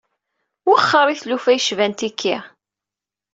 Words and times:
Wexxer 0.67 1.07
i 1.13 1.15
tlufa 1.21 1.51
yecban 1.53 1.93
tiki. 1.99 2.35